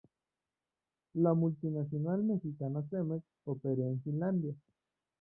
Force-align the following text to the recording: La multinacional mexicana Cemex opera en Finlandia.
La 1.13 1.35
multinacional 1.35 2.23
mexicana 2.23 2.81
Cemex 2.89 3.23
opera 3.45 3.83
en 3.83 4.01
Finlandia. 4.01 4.55